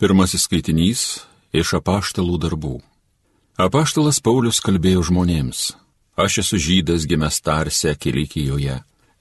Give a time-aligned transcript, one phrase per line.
[0.00, 1.00] Pirmasis skaitinys
[1.52, 2.78] iš apaštalų darbų.
[3.60, 5.74] Apaštalas Paulius kalbėjo žmonėms.
[6.16, 8.78] Aš esu žydas gimęs Tarse, Kilikijoje,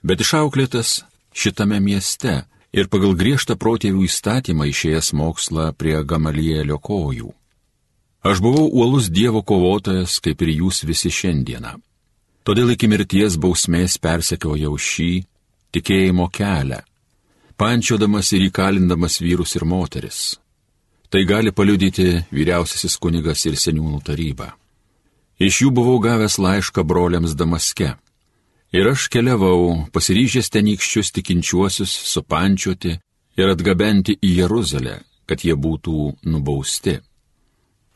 [0.07, 1.01] bet išauklėtas
[1.35, 2.37] šitame mieste
[2.71, 7.35] ir pagal griežtą protėvių įstatymą išėjęs mokslą prie Gamalielio kojų.
[8.23, 11.75] Aš buvau uolus Dievo kovotojas, kaip ir jūs visi šiandieną.
[12.47, 15.13] Todėl iki mirties bausmės persekiojau šį
[15.75, 16.85] tikėjimo kelią,
[17.59, 20.37] pančiodamas ir įkalindamas vyrus ir moteris
[21.09, 24.51] Tai gali paliudyti vyriausiasis kunigas ir seniūnų taryba.
[25.41, 27.95] Iš jų buvau gavęs laišką broliams Damaske.
[28.77, 32.91] Ir aš keliavau, pasiryžęs tenykščius tikinčiuosius supančioti
[33.41, 35.95] ir atgabenti į Jeruzalę, kad jie būtų
[36.29, 36.99] nubausti.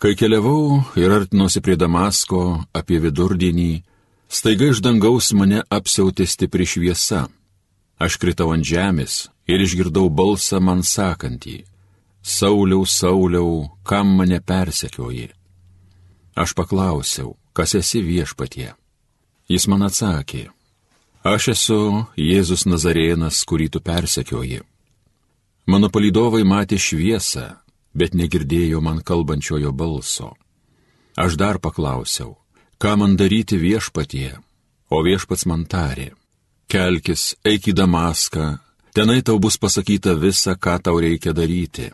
[0.02, 3.84] Kai keliavau ir artinosi prie Damasko apie vidurdienį,
[4.26, 7.28] staiga iš dangaus mane apsiautė stipri šviesa.
[8.02, 11.62] Aš kritau ant žemės ir išgirdau balsą man sakantį
[12.24, 15.30] Sauliau, Sauliau, kam mane persekioji?
[16.36, 18.72] Aš paklausiau, kas esi viešpatie.
[19.52, 20.48] Jis man atsakė,
[21.24, 21.80] aš esu
[22.16, 24.62] Jėzus Nazarėnas, kurį tu persekioji.
[25.68, 27.60] Mano palydovai matė šviesą,
[27.94, 30.32] bet negirdėjo man kalbančiojo balso.
[31.20, 32.38] Aš dar paklausiau,
[32.80, 34.40] ką man daryti viešpatie,
[34.90, 36.14] o viešpats man tarė,
[36.72, 38.48] kelkis, eik į Damaską,
[38.96, 41.92] tenai tau bus pasakyta visa, ką tau reikia daryti.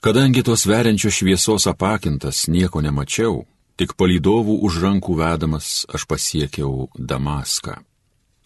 [0.00, 3.40] Kadangi tos veriančios šviesos apakintas nieko nemačiau,
[3.74, 7.80] tik palydovų už rankų vedamas aš pasiekiau Damaską.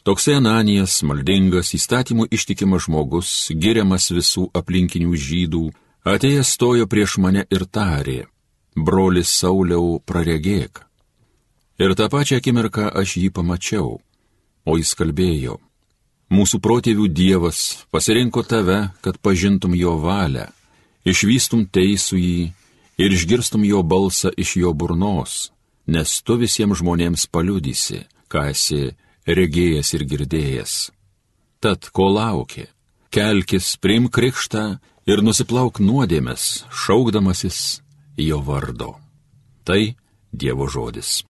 [0.03, 5.67] Toksai Ananijas, maldingas, įstatymų ištikimas žmogus, giriamas visų aplinkinių žydų,
[6.15, 8.25] atėjęs stojo prieš mane ir tarė,
[8.75, 10.81] brolis Sauliau praregėk.
[11.85, 14.01] Ir tą pačią akimirką aš jį pamačiau,
[14.65, 15.61] o jis kalbėjo,
[16.33, 20.49] mūsų protėvių Dievas pasirinko tave, kad pažintum jo valią
[21.05, 22.43] išvystum teisų jį
[23.03, 25.51] ir išgirstum jo balsą iš jo burnos,
[25.87, 28.93] nes tu visiems žmonėms paliudysi, ką esi
[29.27, 30.77] regėjęs ir girdėjęs.
[31.63, 32.67] Tad ko lauki?
[33.13, 37.83] Kelkis, priim krikštą ir nusiplauk nuodėmės, šaukdamasis
[38.17, 38.97] jo vardo.
[39.65, 39.95] Tai
[40.33, 41.21] Dievo žodis.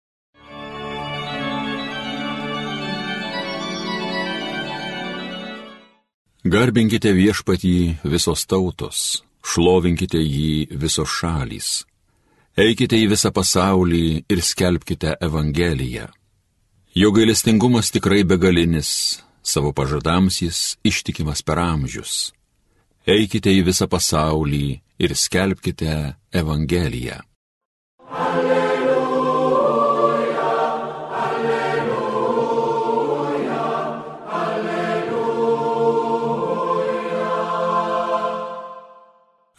[6.46, 7.75] Garbinkite viešpatį
[8.06, 11.70] visos tautos šlovinkite jį visos šalys.
[12.56, 16.10] Eikite į visą pasaulį ir skelbkite Evangeliją.
[16.94, 22.32] Jo gailestingumas tikrai begalinis, savo pažadams jis ištikimas per amžius.
[23.08, 25.94] Eikite į visą pasaulį ir skelbkite
[26.32, 27.22] Evangeliją.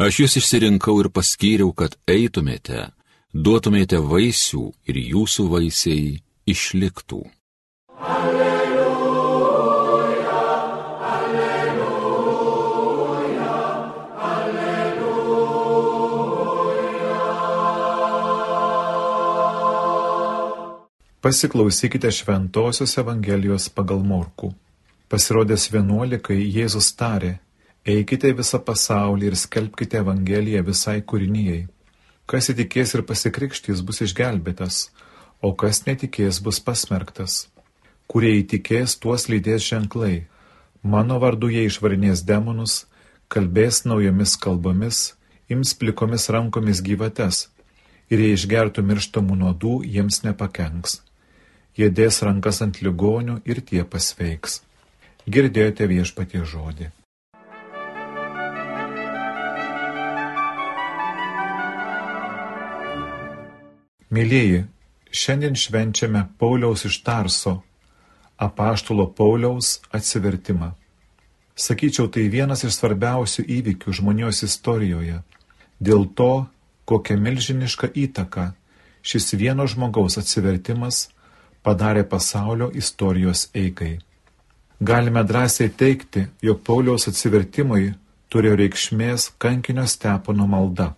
[0.04, 2.92] Aš jūs išsirinkau ir paskyriau, kad eitumėte,
[3.32, 7.22] duotumėte vaisių ir jūsų vaisiai išliktų.
[8.04, 9.48] Alleluja,
[11.08, 11.94] alleluja,
[14.32, 15.14] alleluja.
[21.24, 24.52] Pasiklausykite Šventojios Evangelijos pagal Morku.
[25.08, 27.40] Pasirodęs vienuolikai Jėzus tarė,
[27.84, 31.66] Eikite visą pasaulį ir skelbkite Evangeliją visai kūrinijai.
[32.26, 34.78] Kas įtikės ir pasikrikštys bus išgelbėtas,
[35.44, 37.50] o kas netikės bus pasmerktas.
[38.08, 40.30] Kurie įtikės, tuos lydės ženklai.
[40.82, 42.86] Mano vardu jie išvarinės demonus,
[43.28, 45.04] kalbės naujomis kalbomis,
[45.52, 47.50] ims plikomis rankomis gyvates
[48.08, 51.02] ir jei išgertų mirštamų nuodų, jiems nepakenks.
[51.76, 54.62] Jie dės rankas ant ligonių ir tie pasveiks.
[55.28, 56.94] Girdėjote viešpatie žodį.
[64.14, 64.66] Mėlyjeji,
[65.10, 67.54] šiandien švenčiame Pauliaus iš Tarso,
[68.38, 70.74] apaštulo Pauliaus atsivertimą.
[71.58, 75.24] Sakyčiau, tai vienas iš svarbiausių įvykių žmonijos istorijoje.
[75.82, 76.46] Dėl to,
[76.86, 78.52] kokią milžinišką įtaką
[79.02, 81.08] šis vieno žmogaus atsivertimas
[81.66, 83.98] padarė pasaulio istorijos eigai.
[84.78, 87.96] Galime drąsiai teikti, jog Pauliaus atsivertimui
[88.30, 90.92] turėjo reikšmės kankinio stepono malda.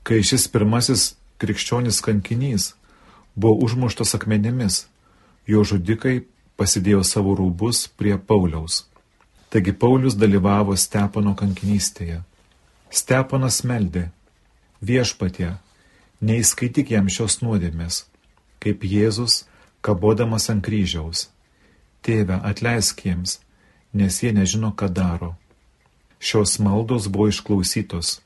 [0.00, 1.10] Kai šis pirmasis
[1.40, 2.74] krikščionis kankinys
[3.34, 4.84] buvo užmuštas akmenimis,
[5.46, 6.20] jo žudikai
[6.60, 8.84] pasidėjo savo rūbus prie Pauliaus.
[9.50, 12.20] Taigi Paulius dalyvavo Stepono kankinystėje.
[12.90, 14.10] Steponas meldė,
[14.84, 15.54] viešpatie,
[16.20, 18.04] neįskaityk jam šios nuodėmės,
[18.62, 19.44] kaip Jėzus,
[19.80, 21.28] kabodamas ant kryžiaus.
[22.04, 23.38] Tėve, atleisk jiems,
[23.92, 25.34] nes jie nežino, ką daro.
[26.20, 28.20] Šios maldos buvo išklausytos.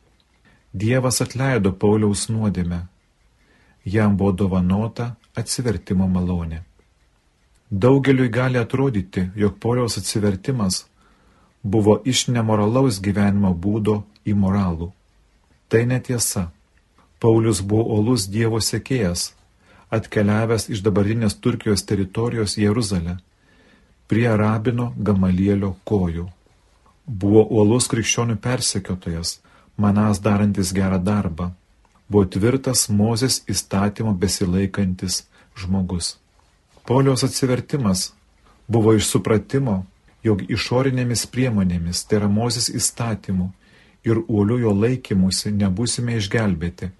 [0.74, 2.84] Dievas atleido Pauliaus nuodėmę.
[3.84, 6.62] Jam buvo dovanota atsivertimo malonė.
[7.70, 10.84] Daugeliui gali atrodyti, jog Pauliaus atsivertimas
[11.62, 14.92] buvo iš nemoralaus gyvenimo būdo į moralų.
[15.68, 16.50] Tai netiesa.
[17.20, 19.32] Paulius buvo olus Dievo sekėjas,
[19.90, 23.16] atkeliavęs iš dabartinės Turkijos teritorijos Jeruzalę,
[24.08, 26.28] prie rabino Gamalielio kojų.
[27.06, 29.38] Buvo uolus krikščionių persekiotojas,
[29.76, 31.50] manas darantis gerą darbą.
[32.08, 35.22] Buvo tvirtas Mozės įstatymo besilaikantis
[35.56, 36.16] žmogus.
[36.84, 38.12] Pauliaus atsivertimas
[38.68, 39.84] buvo iš supratimo,
[40.24, 43.50] jog išorinėmis priemonėmis, tai yra Mozės įstatymu
[44.04, 46.90] ir uoliu jo laikymusi nebusime išgelbėti,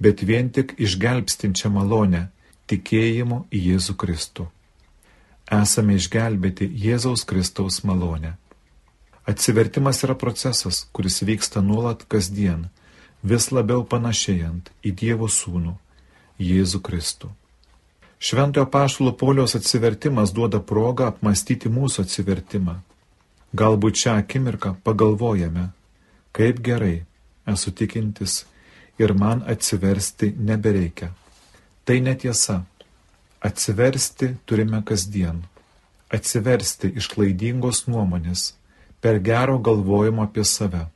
[0.00, 2.28] bet vien tik išgelbstinčią malonę
[2.68, 4.48] tikėjimu į Jėzų Kristų.
[5.48, 8.34] Esame išgelbėti Jėzaus Kristaus malonę.
[9.28, 12.68] Atsivertimas yra procesas, kuris vyksta nuolat kasdien,
[13.22, 15.74] vis labiau panašėjant į Dievo Sūnų,
[16.38, 17.30] Jėzų Kristų.
[18.18, 22.80] Šventojo paštulo Polios atsivertimas duoda progą apmastyti mūsų atsivertimą.
[23.54, 25.70] Galbūt šią akimirką pagalvojame,
[26.34, 27.04] kaip gerai
[27.46, 28.44] esu tikintis
[28.98, 31.12] ir man atsiversti nebereikia.
[31.84, 32.64] Tai netiesa.
[33.40, 35.44] Atsiversti turime kasdien.
[36.10, 38.54] Atsiversti iš klaidingos nuomonės,
[39.00, 40.88] per gero galvojimo apie save.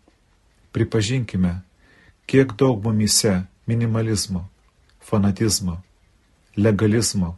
[0.75, 1.61] Pripažinkime,
[2.32, 4.46] kiek daug mumise minimalizmo,
[5.05, 5.82] fanatizmo
[6.56, 7.37] legalizmo,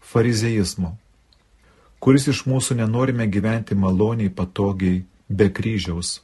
[0.00, 0.96] farizeizmo.
[2.00, 6.20] Kuris iš mūsų nenorime gyventi maloniai, patogiai, be kryžiaus,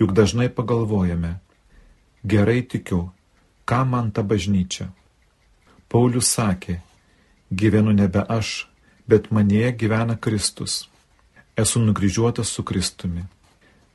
[0.00, 1.36] juk dažnai pagalvojame,
[2.24, 3.10] gerai tikiu,
[3.66, 4.88] ką man ta bažnyčia.
[5.88, 6.80] Paulius sakė,
[7.50, 8.68] gyvenu nebe aš,
[9.06, 10.86] bet manyje gyvena Kristus.
[11.56, 13.24] Esu nukryžiuotas su Kristumi.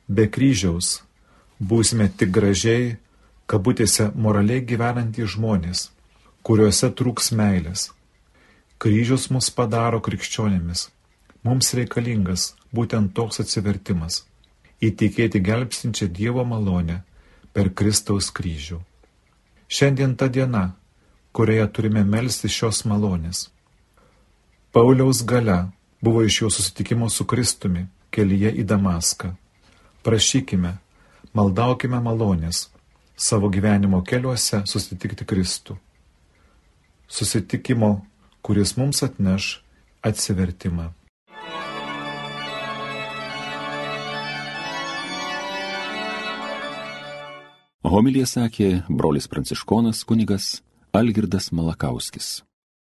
[0.08, 1.00] Be kryžiaus
[1.62, 2.96] būsime tik gražiai,
[3.52, 5.90] kabutėse moraliai gyvenantys žmonės
[6.42, 7.90] kuriuose trūks meilės.
[8.82, 10.88] Kryžius mus padaro krikščionėmis.
[11.46, 14.24] Mums reikalingas būtent toks atsivertimas-
[14.88, 17.02] įtikėti gelbstinčią Dievo malonę
[17.54, 18.80] per Kristaus kryžių.
[19.68, 20.74] Šiandien ta diena,
[21.32, 23.48] kurioje turime melsti šios malonės.
[24.72, 25.70] Pauliaus gale
[26.02, 29.36] buvo iš jo susitikimo su Kristumi kelyje į Damaską.
[30.02, 30.78] Prašykime,
[31.34, 32.71] maldaukime malonės
[33.22, 35.78] savo gyvenimo keliuose susitikti Kristų
[37.12, 38.00] susitikimo,
[38.42, 39.58] kuris mums atneš
[40.02, 40.88] atsivertimą.
[47.92, 50.62] Homilija sakė brolis pranciškonas kunigas
[50.96, 52.38] Algirdas Malakauskis.